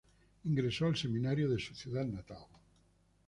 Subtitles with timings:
[0.45, 2.47] Ingresó al seminario de su ciudad natal.